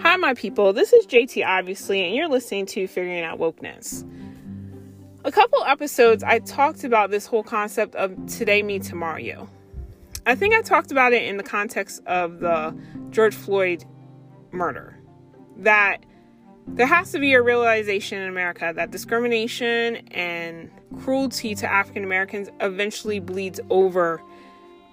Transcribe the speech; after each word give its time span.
Hi, 0.00 0.16
my 0.16 0.34
people. 0.34 0.74
This 0.74 0.92
is 0.92 1.06
JT, 1.06 1.46
obviously, 1.46 2.04
and 2.04 2.14
you're 2.14 2.28
listening 2.28 2.66
to 2.66 2.86
Figuring 2.86 3.24
Out 3.24 3.38
Wokeness. 3.38 4.06
A 5.24 5.32
couple 5.32 5.64
episodes, 5.64 6.22
I 6.22 6.40
talked 6.40 6.84
about 6.84 7.10
this 7.10 7.24
whole 7.24 7.42
concept 7.42 7.94
of 7.94 8.14
today, 8.26 8.62
me, 8.62 8.78
tomorrow, 8.78 9.16
you. 9.16 9.48
I 10.26 10.34
think 10.34 10.52
I 10.54 10.60
talked 10.60 10.92
about 10.92 11.14
it 11.14 11.22
in 11.22 11.38
the 11.38 11.42
context 11.42 12.02
of 12.06 12.40
the 12.40 12.76
George 13.08 13.34
Floyd 13.34 13.86
murder. 14.50 14.98
That 15.56 16.04
there 16.68 16.86
has 16.86 17.10
to 17.12 17.18
be 17.18 17.32
a 17.32 17.40
realization 17.40 18.20
in 18.20 18.28
America 18.28 18.72
that 18.76 18.90
discrimination 18.90 19.96
and 20.10 20.70
cruelty 21.00 21.54
to 21.54 21.66
African 21.66 22.04
Americans 22.04 22.50
eventually 22.60 23.18
bleeds 23.18 23.60
over 23.70 24.20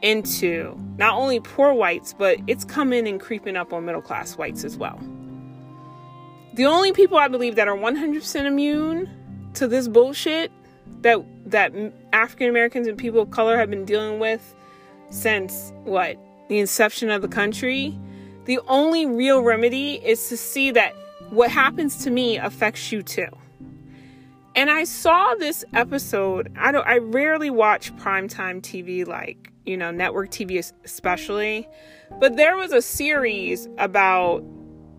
into 0.04 0.77
not 0.97 1.15
only 1.15 1.39
poor 1.39 1.73
whites, 1.73 2.13
but 2.13 2.38
it's 2.45 2.63
coming 2.63 3.07
and 3.07 3.20
creeping 3.20 3.55
up 3.55 3.73
on 3.73 3.85
middle 3.85 4.02
class 4.02 4.38
whites 4.38 4.63
as 4.63 4.77
well. 4.77 4.99
The 6.53 6.66
only 6.66 6.91
people 6.91 7.17
I 7.17 7.27
believe 7.27 7.55
that 7.55 7.67
are 7.67 7.76
100% 7.76 8.45
immune 8.45 9.09
to 9.55 9.67
this 9.67 9.88
bullshit 9.88 10.52
that 11.02 11.23
that 11.45 11.73
African 12.13 12.49
Americans 12.49 12.88
and 12.88 12.98
people 12.98 13.21
of 13.21 13.31
color 13.31 13.57
have 13.57 13.70
been 13.70 13.85
dealing 13.85 14.20
with 14.20 14.55
since 15.09 15.71
what 15.84 16.17
the 16.49 16.59
inception 16.59 17.09
of 17.09 17.21
the 17.21 17.27
country, 17.27 17.98
the 18.45 18.59
only 18.67 19.05
real 19.05 19.41
remedy 19.41 19.95
is 19.95 20.29
to 20.29 20.38
see 20.38 20.71
that 20.71 20.93
what 21.29 21.49
happens 21.49 22.04
to 22.04 22.12
me 22.12 22.38
affects 22.38 22.91
you 22.91 23.01
too. 23.01 23.27
And 24.55 24.70
I 24.70 24.84
saw 24.84 25.34
this 25.35 25.66
episode. 25.73 26.52
I 26.55 26.71
don't 26.71 26.88
I 26.88 26.98
rarely 26.98 27.49
watch 27.49 27.95
primetime 27.95 28.62
TV 28.62 29.05
like, 29.05 29.52
you 29.66 29.77
know, 29.77 29.91
network 29.91 30.29
TV 30.29 30.71
especially, 30.84 31.67
but 32.20 32.38
there 32.38 32.55
was 32.55 32.71
a 32.71 32.81
series 32.81 33.67
about 33.77 34.43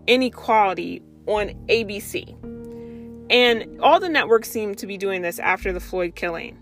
inequality 0.07 1.01
on 1.27 1.49
ABC. 1.67 2.35
And 3.29 3.79
all 3.81 3.99
the 3.99 4.09
networks 4.09 4.51
seem 4.51 4.75
to 4.75 4.85
be 4.85 4.97
doing 4.97 5.21
this 5.21 5.39
after 5.39 5.71
the 5.71 5.79
Floyd 5.79 6.15
killing. 6.15 6.59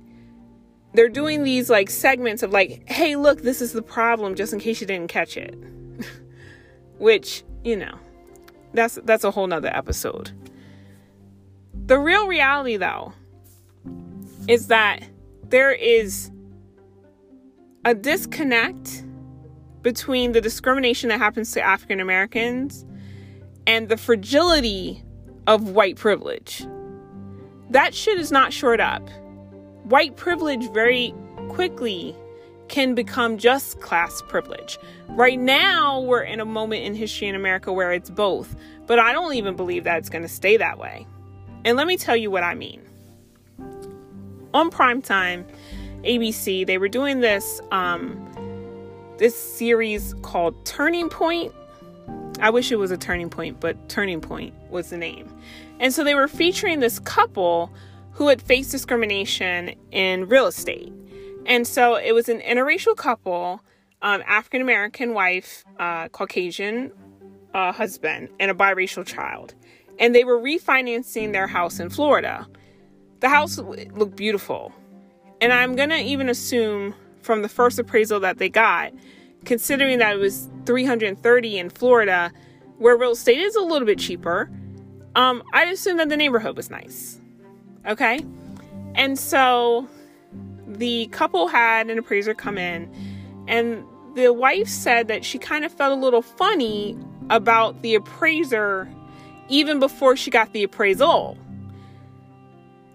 They're 0.94 1.10
doing 1.10 1.44
these 1.44 1.70
like 1.70 1.90
segments 1.90 2.44
of 2.44 2.52
like, 2.52 2.88
hey, 2.88 3.16
look, 3.16 3.42
this 3.42 3.62
is 3.62 3.74
the 3.74 3.82
problem, 3.82 4.36
just 4.36 4.54
in 4.54 4.60
case 4.60 4.80
you 4.80 4.88
didn't 4.88 5.10
catch 5.10 5.36
it. 5.36 5.56
Which, 7.00 7.44
you 7.64 7.76
know, 7.76 7.98
that's 8.74 9.00
that's 9.04 9.24
a 9.24 9.32
whole 9.32 9.48
nother 9.48 9.76
episode. 9.76 10.32
The 11.86 12.00
real 12.00 12.28
reality 12.28 12.78
though 12.78 13.14
is 14.48 14.68
that 14.68 15.04
there 15.50 15.72
is 15.72 16.32
a 17.86 17.94
disconnect 17.94 19.06
between 19.82 20.32
the 20.32 20.40
discrimination 20.40 21.10
that 21.10 21.20
happens 21.20 21.52
to 21.52 21.62
African 21.62 22.00
Americans 22.00 22.86
and 23.68 23.90
the 23.90 23.98
fragility 23.98 25.04
of 25.46 25.70
white 25.70 25.98
privilege. 25.98 26.66
That 27.70 27.94
shit 27.94 28.18
is 28.18 28.32
not 28.32 28.54
shored 28.54 28.80
up. 28.80 29.10
White 29.84 30.16
privilege 30.16 30.72
very 30.72 31.14
quickly 31.50 32.16
can 32.70 32.96
become 32.96 33.38
just 33.38 33.82
class 33.82 34.22
privilege. 34.30 34.80
Right 35.10 35.38
now, 35.38 36.00
we're 36.00 36.24
in 36.24 36.40
a 36.40 36.46
moment 36.46 36.84
in 36.84 36.96
history 36.96 37.28
in 37.28 37.36
America 37.36 37.74
where 37.74 37.92
it's 37.92 38.10
both, 38.10 38.56
but 38.88 39.00
I 39.00 39.12
don't 39.12 39.34
even 39.34 39.58
believe 39.58 39.84
that 39.84 39.98
it's 39.98 40.10
going 40.10 40.22
to 40.22 40.30
stay 40.30 40.56
that 40.58 40.80
way. 40.80 41.06
And 41.66 41.78
let 41.78 41.88
me 41.88 41.98
tell 41.98 42.16
you 42.16 42.30
what 42.30 42.44
I 42.44 42.56
mean. 42.56 42.82
On 44.54 44.70
primetime, 44.70 45.46
ABC, 46.04 46.66
they 46.66 46.78
were 46.78 46.90
doing 46.90 47.22
this 47.22 47.62
um, 47.72 48.30
this 49.18 49.38
series 49.38 50.14
called 50.22 50.66
Turning 50.66 51.10
Point. 51.10 51.54
I 52.40 52.50
wish 52.50 52.72
it 52.72 52.76
was 52.76 52.92
a 52.92 52.98
turning 52.98 53.30
point, 53.30 53.60
but 53.60 53.88
Turning 53.88 54.20
Point 54.20 54.54
was 54.70 54.90
the 54.90 54.98
name. 54.98 55.34
And 55.80 55.94
so 55.94 56.04
they 56.04 56.16
were 56.16 56.28
featuring 56.28 56.82
this 56.82 57.00
couple 57.00 57.72
who 58.12 58.28
had 58.28 58.42
faced 58.42 58.72
discrimination 58.72 59.76
in 59.92 60.28
real 60.28 60.48
estate. 60.48 60.92
And 61.46 61.66
so 61.68 61.96
it 61.96 62.14
was 62.14 62.30
an 62.30 62.40
interracial 62.42 62.96
couple, 62.96 63.62
um, 64.02 64.24
African 64.28 64.62
American 64.62 65.14
wife, 65.14 65.64
uh, 65.80 66.10
Caucasian 66.10 66.92
uh, 67.54 67.72
husband, 67.72 68.30
and 68.40 68.52
a 68.52 68.54
biracial 68.54 69.06
child. 69.06 69.56
And 70.00 70.14
they 70.14 70.24
were 70.24 70.40
refinancing 70.40 71.32
their 71.34 71.48
house 71.48 71.80
in 71.80 71.90
Florida. 71.90 72.48
The 73.20 73.30
house 73.30 73.58
looked 73.58 74.16
beautiful. 74.16 74.74
And 75.40 75.54
I'm 75.54 75.76
going 75.76 75.90
to 75.90 76.00
even 76.00 76.30
assume 76.30 76.96
from 77.22 77.42
the 77.42 77.50
first 77.50 77.80
appraisal 77.80 78.20
that 78.22 78.38
they 78.38 78.50
got, 78.50 78.92
considering 79.46 80.00
that 80.00 80.16
it 80.16 80.20
was 80.20 80.50
330 80.66 81.58
in 81.58 81.70
Florida, 81.70 82.32
where 82.78 82.98
real 82.98 83.12
estate 83.12 83.40
is 83.40 83.56
a 83.56 83.62
little 83.62 83.86
bit 83.86 84.00
cheaper, 84.00 84.50
um, 85.16 85.44
I'd 85.54 85.70
assume 85.70 85.98
that 85.98 86.10
the 86.10 86.18
neighborhood 86.18 86.58
was 86.58 86.70
nice. 86.70 87.20
Okay? 87.88 88.20
And 88.96 89.18
so 89.18 89.88
the 90.68 91.08
couple 91.08 91.48
had 91.48 91.90
an 91.90 91.98
appraiser 91.98 92.34
come 92.34 92.58
in, 92.58 92.92
and 93.48 93.84
the 94.16 94.32
wife 94.32 94.68
said 94.68 95.08
that 95.08 95.26
she 95.26 95.38
kind 95.38 95.66
of 95.66 95.72
felt 95.72 95.98
a 95.98 96.02
little 96.02 96.22
funny 96.22 96.98
about 97.30 97.82
the 97.82 97.96
appraiser 97.96 98.88
even 99.50 99.80
before 99.80 100.16
she 100.16 100.32
got 100.32 100.54
the 100.54 100.64
appraisal. 100.64 101.38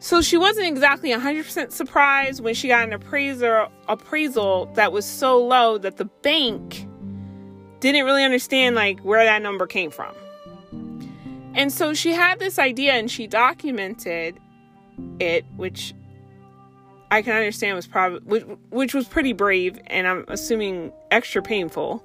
So 0.00 0.22
she 0.22 0.36
wasn't 0.36 0.66
exactly 0.66 1.10
100% 1.10 1.72
surprised 1.72 2.42
when 2.42 2.54
she 2.54 2.68
got 2.68 2.86
an 2.86 2.92
appraiser 2.92 3.66
appraisal 3.88 4.66
that 4.74 4.92
was 4.92 5.04
so 5.04 5.44
low 5.44 5.76
that 5.78 5.96
the 5.96 6.04
bank 6.04 6.86
didn't 7.80 8.04
really 8.04 8.24
understand 8.24 8.76
like 8.76 9.00
where 9.00 9.24
that 9.24 9.42
number 9.42 9.66
came 9.66 9.90
from. 9.90 10.14
And 11.54 11.72
so 11.72 11.94
she 11.94 12.12
had 12.12 12.38
this 12.38 12.58
idea 12.58 12.92
and 12.92 13.10
she 13.10 13.26
documented 13.26 14.38
it, 15.18 15.44
which 15.56 15.94
I 17.10 17.22
can 17.22 17.34
understand 17.34 17.74
was 17.74 17.86
probably 17.86 18.20
which, 18.20 18.44
which 18.70 18.94
was 18.94 19.08
pretty 19.08 19.32
brave 19.32 19.80
and 19.88 20.06
I'm 20.06 20.24
assuming 20.28 20.92
extra 21.10 21.42
painful. 21.42 22.04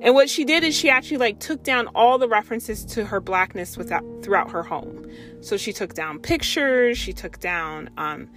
And 0.00 0.14
what 0.14 0.30
she 0.30 0.44
did 0.44 0.62
is 0.62 0.76
she 0.76 0.88
actually 0.90 1.16
like 1.16 1.40
took 1.40 1.62
down 1.64 1.88
all 1.94 2.18
the 2.18 2.28
references 2.28 2.84
to 2.86 3.04
her 3.04 3.20
blackness 3.20 3.76
without 3.76 4.04
throughout 4.22 4.50
her 4.50 4.62
home. 4.62 5.06
So 5.40 5.56
she 5.56 5.72
took 5.72 5.94
down 5.94 6.20
pictures, 6.20 6.96
she 6.96 7.12
took 7.12 7.40
down 7.40 7.90
um, 7.96 8.30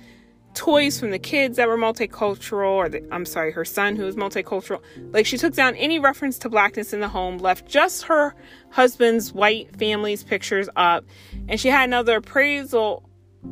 toys 0.54 1.00
from 1.00 1.12
the 1.12 1.20
kids 1.20 1.58
that 1.58 1.68
were 1.68 1.78
multicultural, 1.78 2.72
or 2.72 2.90
the, 2.90 3.08
I'm 3.12 3.26
sorry, 3.26 3.52
her 3.52 3.64
son 3.64 3.96
who 3.96 4.06
was 4.06 4.16
multicultural. 4.16 4.82
Like 5.12 5.28
she 5.28 5.38
took 5.38 5.54
down 5.54 5.76
any 5.76 6.00
reference 6.00 6.40
to 6.40 6.50
blackness 6.50 6.94
in 6.94 7.00
the 7.00 7.08
home, 7.08 7.38
left 7.38 7.68
just 7.68 8.04
her 8.04 8.34
husband's 8.72 9.32
white 9.32 9.76
family's 9.78 10.24
pictures 10.24 10.68
up, 10.76 11.06
and 11.48 11.60
she 11.60 11.68
had 11.70 11.84
another 11.88 12.18
appraisal 12.18 13.08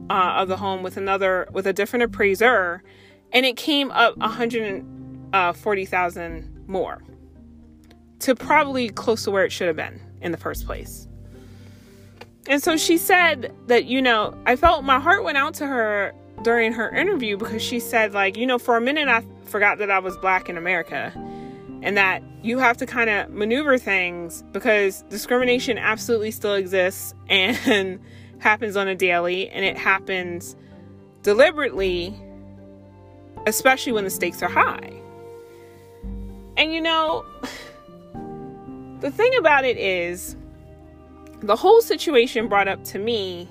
uh, 0.10 0.34
of 0.38 0.48
the 0.48 0.58
home 0.58 0.82
with 0.82 0.98
another 0.98 1.48
with 1.52 1.68
a 1.68 1.74
different 1.74 2.04
appraiser, 2.04 2.82
and 3.32 3.46
it 3.46 3.56
came 3.56 3.92
up 3.92 4.18
140,000 4.18 5.32
uh, 5.32 6.44
more 6.72 7.04
to 8.20 8.36
probably 8.36 8.90
close 8.90 9.24
to 9.24 9.32
where 9.32 9.46
it 9.46 9.52
should 9.52 9.68
have 9.68 9.76
been 9.76 10.02
in 10.22 10.32
the 10.32 10.38
first 10.38 10.66
place. 10.66 11.08
And 12.48 12.62
so 12.62 12.78
she 12.78 12.98
said 12.98 13.54
that, 13.68 13.86
you 13.86 14.02
know, 14.02 14.36
I 14.46 14.56
felt 14.56 14.84
my 14.84 15.00
heart 15.00 15.24
went 15.24 15.38
out 15.38 15.54
to 15.56 15.68
her 15.68 16.14
during 16.42 16.74
her 16.74 16.90
interview 16.90 17.38
because 17.38 17.62
she 17.62 17.80
said, 17.80 18.14
like, 18.14 18.38
you 18.38 18.48
know, 18.48 18.58
for 18.58 18.76
a 18.76 18.82
minute 18.82 19.08
I 19.08 19.24
forgot 19.46 19.78
that 19.80 19.92
I 19.92 20.00
was 20.00 20.18
black 20.18 20.50
in 20.50 20.58
America 20.58 21.12
and 21.82 21.96
that 21.98 22.24
you 22.42 22.58
have 22.60 22.78
to 22.78 22.86
kind 22.86 23.10
of 23.10 23.30
maneuver 23.30 23.78
things 23.78 24.44
because 24.52 25.04
discrimination 25.10 25.78
absolutely 25.78 26.32
still 26.32 26.56
exists 26.56 27.14
and 27.30 28.00
happens 28.40 28.76
on 28.76 28.88
a 28.88 28.96
daily 28.96 29.50
and 29.50 29.66
it 29.66 29.78
happens 29.78 30.56
deliberately, 31.24 32.16
especially 33.46 33.92
when 33.92 34.06
the 34.06 34.10
stakes 34.10 34.42
are 34.42 34.50
high. 34.50 34.94
And 36.58 36.74
you 36.74 36.82
know, 36.82 37.26
the 39.00 39.12
thing 39.12 39.36
about 39.38 39.66
it 39.66 39.78
is, 39.78 40.36
the 41.42 41.56
whole 41.56 41.82
situation 41.82 42.48
brought 42.48 42.68
up 42.68 42.84
to 42.86 43.00
me 43.00 43.48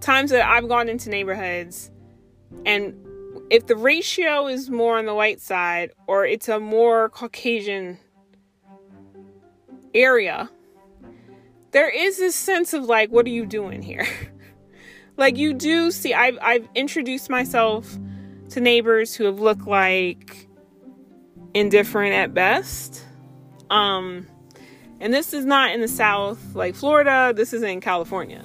times 0.00 0.30
that 0.30 0.48
I've 0.48 0.68
gone 0.68 0.88
into 0.88 1.10
neighborhoods 1.10 1.90
and 2.64 2.94
if 3.50 3.66
the 3.66 3.76
ratio 3.76 4.46
is 4.46 4.70
more 4.70 4.98
on 4.98 5.06
the 5.06 5.14
white 5.14 5.40
side 5.40 5.90
or 6.06 6.24
it's 6.24 6.48
a 6.48 6.58
more 6.58 7.08
Caucasian 7.10 7.98
area, 9.94 10.50
there 11.72 11.88
is 11.88 12.18
this 12.18 12.34
sense 12.34 12.72
of 12.72 12.84
like, 12.84 13.10
what 13.10 13.26
are 13.26 13.30
you 13.30 13.46
doing 13.46 13.82
here? 13.82 14.06
like 15.16 15.36
you 15.36 15.52
do 15.52 15.90
see 15.90 16.12
I've 16.14 16.38
I've 16.40 16.68
introduced 16.74 17.30
myself 17.30 17.96
to 18.50 18.60
neighbors 18.60 19.14
who 19.14 19.24
have 19.24 19.40
looked 19.40 19.66
like 19.66 20.48
indifferent 21.54 22.14
at 22.14 22.34
best. 22.34 23.02
Um 23.70 24.26
and 25.00 25.12
this 25.12 25.32
is 25.32 25.44
not 25.44 25.72
in 25.72 25.80
the 25.80 25.88
South, 25.88 26.54
like 26.54 26.74
Florida, 26.74 27.32
this 27.34 27.52
is 27.52 27.62
in 27.62 27.80
California. 27.80 28.44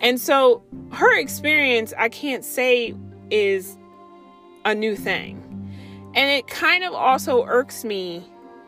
And 0.00 0.20
so 0.20 0.62
her 0.92 1.18
experience, 1.18 1.94
I 1.96 2.08
can't 2.08 2.44
say 2.44 2.94
is 3.30 3.76
a 4.64 4.74
new 4.74 4.96
thing. 4.96 5.42
And 6.14 6.30
it 6.30 6.46
kind 6.48 6.84
of 6.84 6.92
also 6.92 7.44
irks 7.46 7.84
me 7.84 8.24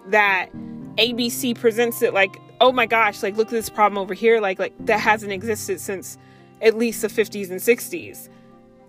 that 0.07 0.51
ABC 0.97 1.59
presents 1.59 2.03
it 2.03 2.15
like 2.15 2.37
oh 2.61 2.73
my 2.73 2.87
gosh, 2.87 3.23
like 3.23 3.37
look 3.37 3.49
at 3.49 3.53
this 3.53 3.71
problem 3.71 3.99
over 3.99 4.15
here, 4.15 4.41
like 4.41 4.59
like 4.59 4.75
that 4.87 5.01
hasn't 5.01 5.33
existed 5.33 5.81
since 5.81 6.19
at 6.61 6.77
least 6.77 7.03
the 7.03 7.09
50s 7.09 7.51
and 7.51 7.61
60s. 7.61 8.29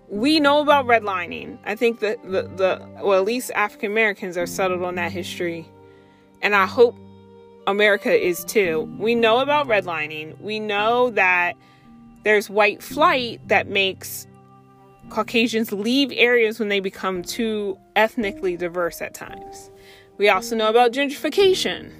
We 0.08 0.40
know 0.40 0.60
about 0.60 0.86
redlining. 0.86 1.58
I 1.64 1.76
think 1.76 2.00
that 2.00 2.20
the, 2.24 2.42
the 2.42 2.84
well, 3.02 3.18
at 3.18 3.24
least 3.24 3.52
African 3.54 3.92
Americans 3.92 4.36
are 4.36 4.46
settled 4.46 4.82
on 4.82 4.96
that 4.96 5.12
history. 5.12 5.68
And 6.42 6.54
I 6.54 6.66
hope 6.66 6.96
America 7.66 8.12
is 8.12 8.44
too. 8.44 8.92
We 8.98 9.14
know 9.14 9.40
about 9.40 9.66
redlining. 9.68 10.40
We 10.40 10.58
know 10.60 11.10
that 11.10 11.54
there's 12.24 12.50
white 12.50 12.82
flight 12.82 13.40
that 13.48 13.68
makes 13.68 14.26
Caucasians 15.10 15.72
leave 15.72 16.12
areas 16.12 16.58
when 16.58 16.68
they 16.68 16.80
become 16.80 17.22
too 17.22 17.78
ethnically 17.96 18.56
diverse 18.56 19.02
at 19.02 19.14
times. 19.14 19.70
We 20.18 20.28
also 20.28 20.56
know 20.56 20.68
about 20.68 20.92
gentrification. 20.92 21.92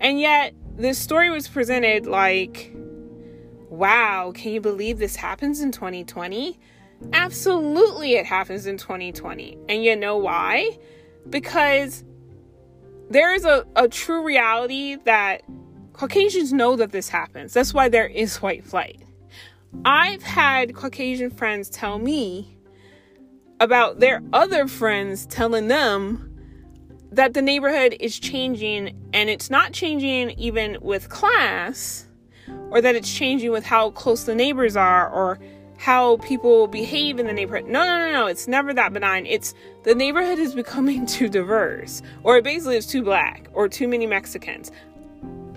And 0.00 0.20
yet, 0.20 0.54
this 0.76 0.98
story 0.98 1.30
was 1.30 1.48
presented 1.48 2.06
like, 2.06 2.72
wow, 3.68 4.32
can 4.34 4.52
you 4.52 4.60
believe 4.60 4.98
this 4.98 5.16
happens 5.16 5.60
in 5.60 5.72
2020? 5.72 6.58
Absolutely, 7.12 8.14
it 8.14 8.26
happens 8.26 8.66
in 8.66 8.76
2020. 8.76 9.58
And 9.68 9.84
you 9.84 9.96
know 9.96 10.16
why? 10.16 10.78
Because 11.28 12.04
there 13.10 13.34
is 13.34 13.44
a, 13.44 13.66
a 13.76 13.88
true 13.88 14.24
reality 14.24 14.96
that 15.04 15.42
Caucasians 15.92 16.52
know 16.52 16.76
that 16.76 16.92
this 16.92 17.08
happens. 17.08 17.52
That's 17.52 17.74
why 17.74 17.88
there 17.88 18.06
is 18.06 18.36
white 18.40 18.64
flight. 18.64 19.02
I've 19.84 20.22
had 20.22 20.74
Caucasian 20.74 21.30
friends 21.30 21.68
tell 21.68 21.98
me 21.98 22.56
about 23.58 24.00
their 24.00 24.22
other 24.32 24.66
friends 24.66 25.26
telling 25.26 25.68
them 25.68 26.26
that 27.12 27.34
the 27.34 27.42
neighborhood 27.42 27.96
is 28.00 28.18
changing 28.18 28.96
and 29.12 29.28
it's 29.28 29.50
not 29.50 29.72
changing 29.72 30.30
even 30.30 30.78
with 30.80 31.08
class 31.08 32.06
or 32.70 32.80
that 32.80 32.94
it's 32.94 33.12
changing 33.12 33.50
with 33.50 33.64
how 33.64 33.90
close 33.90 34.24
the 34.24 34.34
neighbors 34.34 34.76
are 34.76 35.10
or 35.10 35.38
how 35.80 36.18
people 36.18 36.66
behave 36.66 37.18
in 37.18 37.26
the 37.26 37.32
neighborhood. 37.32 37.66
No, 37.66 37.82
no, 37.86 37.96
no, 37.96 38.12
no. 38.12 38.26
It's 38.26 38.46
never 38.46 38.74
that 38.74 38.92
benign. 38.92 39.24
It's 39.24 39.54
the 39.82 39.94
neighborhood 39.94 40.38
is 40.38 40.54
becoming 40.54 41.06
too 41.16 41.26
diverse 41.26 42.02
or 42.22 42.36
it 42.36 42.44
basically 42.44 42.76
it's 42.76 42.86
too 42.86 43.02
black 43.02 43.48
or 43.54 43.66
too 43.66 43.88
many 43.88 44.06
Mexicans. 44.06 44.70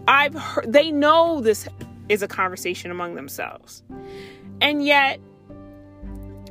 I've 0.08 0.34
heard 0.34 0.72
they 0.72 0.94
know 0.94 1.42
this 1.42 1.68
is 2.08 2.22
a 2.22 2.30
conversation 2.30 2.90
among 2.90 3.16
themselves. 3.16 3.84
And 4.62 4.86
yet 4.86 5.20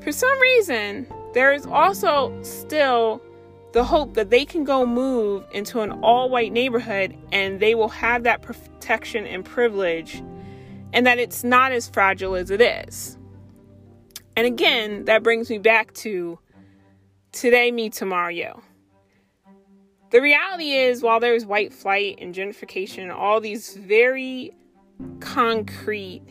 for 0.02 0.12
some 0.12 0.38
reason 0.38 1.06
there 1.32 1.54
is 1.54 1.64
also 1.64 2.38
still 2.42 3.22
the 3.72 3.84
hope 3.84 4.12
that 4.14 4.28
they 4.28 4.44
can 4.44 4.64
go 4.64 4.84
move 4.84 5.46
into 5.50 5.80
an 5.80 5.92
all 6.02 6.28
white 6.28 6.52
neighborhood 6.52 7.16
and 7.32 7.58
they 7.58 7.74
will 7.74 7.88
have 7.88 8.24
that 8.24 8.42
protection 8.42 9.26
and 9.26 9.46
privilege 9.46 10.22
and 10.92 11.06
that 11.06 11.18
it's 11.18 11.42
not 11.42 11.72
as 11.72 11.88
fragile 11.88 12.34
as 12.34 12.50
it 12.50 12.60
is. 12.60 13.16
And 14.36 14.46
again, 14.46 15.04
that 15.04 15.22
brings 15.22 15.50
me 15.50 15.58
back 15.58 15.92
to 15.94 16.38
today, 17.32 17.70
me, 17.70 17.90
tomorrow. 17.90 18.62
The 20.10 20.20
reality 20.20 20.72
is, 20.72 21.02
while 21.02 21.20
there's 21.20 21.46
white 21.46 21.72
flight 21.72 22.18
and 22.20 22.34
gentrification, 22.34 23.14
all 23.14 23.40
these 23.40 23.76
very 23.76 24.52
concrete 25.20 26.22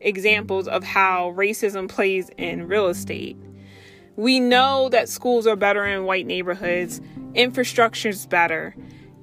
examples 0.00 0.68
of 0.68 0.84
how 0.84 1.32
racism 1.36 1.88
plays 1.88 2.30
in 2.36 2.68
real 2.68 2.86
estate, 2.88 3.36
we 4.14 4.40
know 4.40 4.88
that 4.90 5.08
schools 5.08 5.46
are 5.46 5.56
better 5.56 5.84
in 5.84 6.04
white 6.04 6.26
neighborhoods, 6.26 7.00
infrastructure 7.34 8.08
is 8.08 8.26
better. 8.26 8.74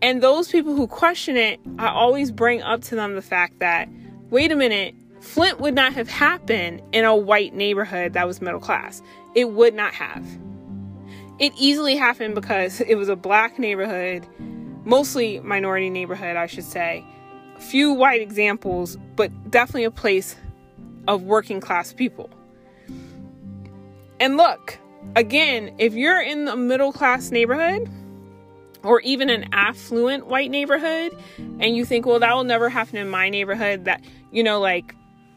And 0.01 0.21
those 0.21 0.49
people 0.49 0.75
who 0.75 0.85
question 0.85 1.37
it, 1.37 1.59
I 1.79 1.87
always 1.87 2.29
bring 2.31 2.61
up 2.61 2.81
to 2.83 2.95
them 2.95 3.15
the 3.15 3.21
fact 3.21 3.59
that, 3.59 3.87
wait 4.29 4.51
a 4.51 4.55
minute, 4.55 4.95
Flint 5.23 5.61
would 5.61 5.73
not 5.73 5.93
have 5.93 6.09
happened 6.09 6.81
in 6.91 7.05
a 7.05 7.15
white 7.15 7.55
neighborhood 7.55 8.11
that 8.11 8.27
was 8.27 8.41
middle 8.41 8.59
class. 8.59 9.01
It 9.33 9.51
would 9.51 9.73
not 9.73 9.93
have. 9.93 10.23
It 11.39 11.53
easily 11.57 11.95
happened 11.95 12.35
because 12.35 12.81
it 12.81 12.95
was 12.95 13.07
a 13.07 13.15
black 13.15 13.57
neighborhood, 13.57 14.27
mostly 14.83 15.39
minority 15.39 15.89
neighborhood, 15.89 16.35
I 16.35 16.45
should 16.45 16.65
say. 16.65 17.05
Few 17.57 17.93
white 17.93 18.21
examples, 18.21 18.97
but 19.15 19.31
definitely 19.49 19.85
a 19.85 19.91
place 19.91 20.35
of 21.07 21.23
working 21.23 21.61
class 21.61 21.93
people. 21.93 22.29
And 24.19 24.35
look, 24.35 24.77
again, 25.15 25.73
if 25.79 25.93
you're 25.93 26.21
in 26.21 26.45
the 26.45 26.57
middle 26.57 26.91
class 26.91 27.31
neighborhood 27.31 27.89
or 28.83 28.99
even 28.99 29.29
an 29.29 29.47
affluent 29.53 30.27
white 30.27 30.51
neighborhood 30.51 31.17
and 31.37 31.77
you 31.77 31.85
think, 31.85 32.05
well, 32.05 32.19
that 32.19 32.35
will 32.35 32.43
never 32.43 32.67
happen 32.67 32.97
in 32.97 33.09
my 33.09 33.29
neighborhood, 33.29 33.85
that, 33.85 34.03
you 34.29 34.43
know, 34.43 34.59
like 34.59 34.93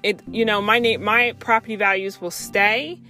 it, 0.06 0.22
you 0.28 0.44
know, 0.44 0.62
my 0.62 0.78
na- 0.78 0.98
my 0.98 1.32
property 1.40 1.74
values 1.74 2.20
will 2.20 2.30
stay. 2.30 3.00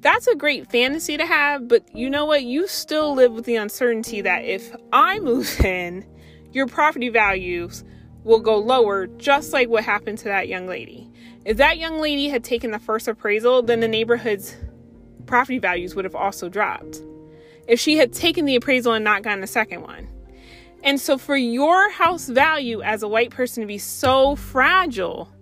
That's 0.00 0.26
a 0.26 0.34
great 0.34 0.68
fantasy 0.70 1.16
to 1.16 1.24
have, 1.24 1.68
but 1.68 1.94
you 1.94 2.10
know 2.10 2.24
what? 2.24 2.42
You 2.42 2.66
still 2.66 3.14
live 3.14 3.32
with 3.32 3.44
the 3.44 3.54
uncertainty 3.54 4.20
that 4.22 4.44
if 4.44 4.74
I 4.92 5.20
move 5.20 5.60
in, 5.64 6.04
your 6.50 6.66
property 6.66 7.08
values 7.08 7.84
will 8.24 8.40
go 8.40 8.58
lower, 8.58 9.06
just 9.06 9.52
like 9.52 9.68
what 9.68 9.84
happened 9.84 10.18
to 10.18 10.24
that 10.24 10.48
young 10.48 10.66
lady. 10.66 11.08
If 11.44 11.58
that 11.58 11.78
young 11.78 12.00
lady 12.00 12.28
had 12.28 12.42
taken 12.42 12.72
the 12.72 12.78
first 12.80 13.06
appraisal, 13.06 13.62
then 13.62 13.78
the 13.78 13.88
neighborhood's 13.88 14.56
property 15.26 15.58
values 15.60 15.94
would 15.94 16.04
have 16.04 16.16
also 16.16 16.48
dropped 16.48 17.00
if 17.68 17.78
she 17.78 17.96
had 17.96 18.12
taken 18.12 18.44
the 18.44 18.56
appraisal 18.56 18.92
and 18.92 19.04
not 19.04 19.22
gotten 19.22 19.40
the 19.40 19.46
second 19.46 19.82
one. 19.82 20.08
And 20.82 21.00
so, 21.00 21.16
for 21.16 21.36
your 21.36 21.90
house 21.92 22.28
value 22.28 22.82
as 22.82 23.04
a 23.04 23.08
white 23.08 23.30
person 23.30 23.60
to 23.60 23.66
be 23.68 23.78
so 23.78 24.34
fragile, 24.34 25.32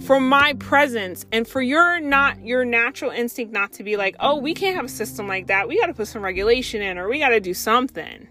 for 0.00 0.18
my 0.18 0.54
presence 0.54 1.24
and 1.30 1.46
for 1.46 1.62
your 1.62 2.00
not 2.00 2.44
your 2.44 2.64
natural 2.64 3.10
instinct 3.10 3.52
not 3.52 3.72
to 3.74 3.84
be 3.84 3.96
like, 3.96 4.16
oh, 4.18 4.36
we 4.36 4.54
can't 4.54 4.76
have 4.76 4.86
a 4.86 4.88
system 4.88 5.28
like 5.28 5.46
that. 5.46 5.68
We 5.68 5.78
got 5.78 5.86
to 5.86 5.94
put 5.94 6.08
some 6.08 6.22
regulation 6.22 6.82
in 6.82 6.98
or 6.98 7.08
we 7.08 7.18
got 7.18 7.28
to 7.28 7.40
do 7.40 7.54
something. 7.54 8.28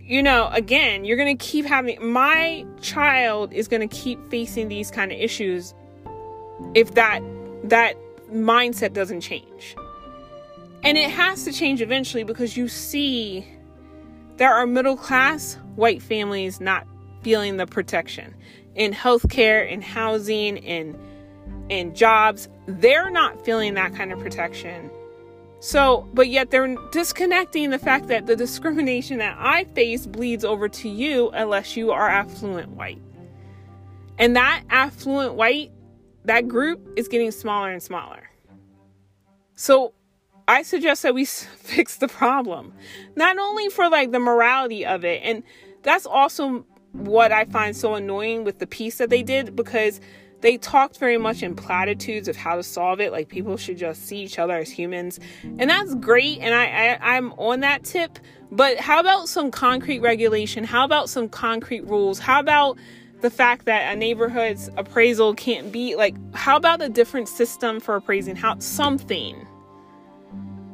You 0.00 0.22
know, 0.22 0.48
again, 0.52 1.04
you're 1.04 1.16
going 1.16 1.36
to 1.36 1.44
keep 1.44 1.64
having 1.64 2.04
my 2.04 2.66
child 2.80 3.52
is 3.52 3.68
going 3.68 3.88
to 3.88 3.96
keep 3.96 4.18
facing 4.30 4.68
these 4.68 4.90
kind 4.90 5.12
of 5.12 5.18
issues 5.18 5.74
if 6.74 6.94
that 6.94 7.20
that 7.64 7.96
mindset 8.30 8.92
doesn't 8.92 9.20
change. 9.20 9.76
And 10.82 10.98
it 10.98 11.10
has 11.10 11.44
to 11.44 11.52
change 11.52 11.80
eventually 11.80 12.24
because 12.24 12.56
you 12.56 12.68
see 12.68 13.46
there 14.36 14.52
are 14.52 14.66
middle 14.66 14.96
class 14.96 15.54
white 15.76 16.02
families 16.02 16.60
not 16.60 16.86
feeling 17.22 17.56
the 17.56 17.66
protection 17.66 18.34
in 18.76 18.92
healthcare, 18.92 19.68
in 19.68 19.82
housing, 19.82 20.58
in 20.58 20.98
in 21.68 21.94
jobs. 21.94 22.48
They're 22.66 23.10
not 23.10 23.44
feeling 23.44 23.74
that 23.74 23.94
kind 23.94 24.12
of 24.12 24.20
protection. 24.20 24.90
So, 25.58 26.08
but 26.14 26.28
yet 26.28 26.50
they're 26.50 26.76
disconnecting 26.92 27.70
the 27.70 27.78
fact 27.78 28.08
that 28.08 28.26
the 28.26 28.36
discrimination 28.36 29.18
that 29.18 29.36
I 29.38 29.64
face 29.64 30.06
bleeds 30.06 30.44
over 30.44 30.68
to 30.68 30.88
you 30.88 31.30
unless 31.30 31.76
you 31.76 31.90
are 31.90 32.08
affluent 32.08 32.70
white. 32.70 33.00
And 34.18 34.36
that 34.36 34.62
affluent 34.70 35.34
white 35.34 35.72
that 36.24 36.48
group 36.48 36.80
is 36.96 37.08
getting 37.08 37.30
smaller 37.30 37.70
and 37.70 37.82
smaller. 37.82 38.28
So 39.54 39.94
I 40.48 40.62
suggest 40.62 41.02
that 41.02 41.14
we 41.14 41.24
fix 41.24 41.96
the 41.96 42.08
problem, 42.08 42.74
not 43.14 43.38
only 43.38 43.68
for 43.68 43.88
like 43.88 44.12
the 44.12 44.20
morality 44.20 44.84
of 44.84 45.04
it, 45.04 45.22
and 45.24 45.42
that's 45.82 46.06
also 46.06 46.66
what 46.92 47.32
I 47.32 47.44
find 47.44 47.76
so 47.76 47.94
annoying 47.94 48.44
with 48.44 48.58
the 48.58 48.66
piece 48.66 48.98
that 48.98 49.10
they 49.10 49.22
did 49.22 49.54
because 49.54 50.00
they 50.40 50.58
talked 50.58 50.98
very 50.98 51.18
much 51.18 51.42
in 51.42 51.54
platitudes 51.54 52.28
of 52.28 52.36
how 52.36 52.56
to 52.56 52.62
solve 52.62 53.00
it. 53.00 53.12
Like 53.12 53.28
people 53.28 53.56
should 53.56 53.78
just 53.78 54.06
see 54.06 54.18
each 54.18 54.38
other 54.38 54.56
as 54.56 54.70
humans. 54.70 55.18
And 55.42 55.70
that's 55.70 55.94
great 55.94 56.38
and 56.38 56.54
I, 56.54 56.66
I 56.66 57.16
i'm 57.16 57.32
on 57.32 57.60
that 57.60 57.84
tip. 57.84 58.18
But 58.50 58.78
how 58.78 59.00
about 59.00 59.28
some 59.28 59.50
concrete 59.50 60.00
regulation? 60.00 60.64
How 60.64 60.84
about 60.84 61.08
some 61.08 61.28
concrete 61.28 61.86
rules? 61.86 62.18
How 62.18 62.40
about 62.40 62.78
the 63.22 63.30
fact 63.30 63.64
that 63.64 63.92
a 63.92 63.96
neighborhood's 63.96 64.70
appraisal 64.76 65.34
can't 65.34 65.72
be 65.72 65.96
like 65.96 66.14
how 66.34 66.56
about 66.56 66.82
a 66.82 66.88
different 66.88 67.28
system 67.28 67.80
for 67.80 67.96
appraising 67.96 68.36
how 68.36 68.58
something? 68.58 69.46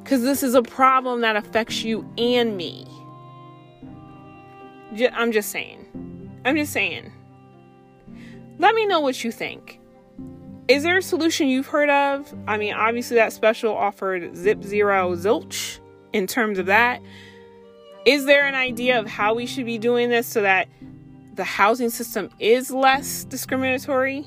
Because 0.02 0.23
this 0.23 0.42
is 0.42 0.54
a 0.54 0.62
problem 0.62 1.21
that 1.21 1.37
affects 1.37 1.85
you 1.85 2.07
and 2.19 2.57
me. 2.57 2.87
I'm 5.14 5.33
just 5.33 5.50
saying 5.50 5.83
i'm 6.44 6.56
just 6.56 6.72
saying. 6.72 7.12
Let 8.58 8.75
me 8.75 8.87
know 8.87 9.00
what 9.00 9.25
you 9.25 9.32
think. 9.32 9.80
Is 10.68 10.84
there 10.84 10.99
a 10.99 11.02
solution 11.02 11.49
you've 11.49 11.66
heard 11.66 11.90
of? 11.90 12.32
I 12.46 12.56
mean 12.56 12.75
obviously 12.75 13.16
that 13.16 13.32
special 13.32 13.75
offered 13.75 14.37
zip 14.37 14.62
zero 14.62 15.14
zilch 15.16 15.80
in 16.12 16.26
terms 16.26 16.58
of 16.58 16.66
that. 16.66 17.00
Is 18.04 18.25
there 18.26 18.46
an 18.46 18.54
idea 18.54 18.99
of 18.99 19.06
how 19.06 19.34
we 19.34 19.46
should 19.46 19.66
be 19.66 19.78
doing 19.78 20.11
this 20.11 20.26
so 20.26 20.42
that 20.42 20.68
the 21.34 21.44
housing 21.44 21.90
system 21.90 22.30
is 22.38 22.70
less 22.70 23.25
discriminatory? 23.25 24.26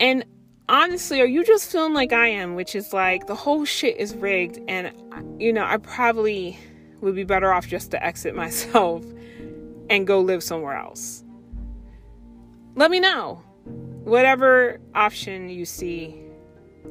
And 0.00 0.24
honestly, 0.68 1.20
are 1.20 1.26
you 1.26 1.44
just 1.44 1.70
feeling 1.70 1.94
like 1.94 2.12
I 2.12 2.28
am, 2.28 2.54
which 2.54 2.74
is 2.74 2.92
like 2.92 3.26
the 3.26 3.34
whole 3.34 3.64
shit 3.64 3.96
is 3.96 4.14
rigged 4.14 4.60
and 4.68 4.92
you 5.38 5.52
know, 5.52 5.64
I 5.64 5.76
probably 5.76 6.58
would 7.00 7.14
be 7.14 7.24
better 7.24 7.52
off 7.52 7.66
just 7.66 7.90
to 7.92 8.04
exit 8.04 8.34
myself 8.44 9.04
and 9.90 10.06
go 10.06 10.20
live 10.20 10.42
somewhere 10.42 10.76
else? 10.76 11.24
Let 12.74 12.90
me 12.90 13.00
know. 13.00 13.42
Whatever 14.04 14.80
option 14.94 15.48
you 15.48 15.64
see 15.64 16.20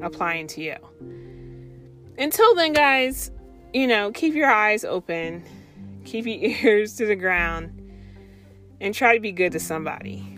applying 0.02 0.46
to 0.48 0.62
you. 0.62 0.76
Until 2.18 2.54
then, 2.54 2.72
guys, 2.72 3.30
you 3.72 3.86
know, 3.86 4.12
keep 4.12 4.34
your 4.34 4.50
eyes 4.50 4.84
open, 4.84 5.44
keep 6.04 6.26
your 6.26 6.36
ears 6.64 6.96
to 6.96 7.06
the 7.06 7.16
ground, 7.16 7.80
and 8.80 8.94
try 8.94 9.14
to 9.14 9.20
be 9.20 9.32
good 9.32 9.52
to 9.52 9.60
somebody. 9.60 10.33